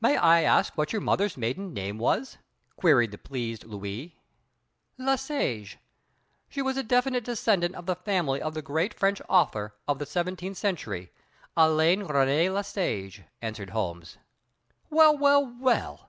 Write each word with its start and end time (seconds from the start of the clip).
May 0.00 0.16
I 0.16 0.42
ask 0.44 0.78
what 0.78 0.92
your 0.92 1.02
mother's 1.02 1.36
maiden 1.36 1.74
name 1.74 1.98
was?" 1.98 2.38
queried 2.76 3.10
the 3.10 3.18
pleased 3.18 3.64
Louis. 3.64 4.14
"Le 4.98 5.18
Sage. 5.18 5.78
She 6.48 6.62
was 6.62 6.76
a 6.76 6.84
direct 6.84 7.24
descendant 7.24 7.74
of 7.74 7.86
the 7.86 7.96
family 7.96 8.40
of 8.40 8.54
the 8.54 8.62
great 8.62 8.94
French 8.94 9.20
author 9.28 9.74
of 9.88 9.98
the 9.98 10.06
seventeenth 10.06 10.58
century, 10.58 11.10
Alain 11.56 12.06
René 12.06 12.54
Le 12.54 12.62
Sage," 12.62 13.24
answered 13.42 13.70
Holmes. 13.70 14.16
"Well, 14.90 15.18
well, 15.18 15.44
well! 15.58 16.02